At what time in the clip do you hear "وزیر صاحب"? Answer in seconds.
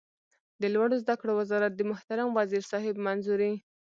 2.37-2.95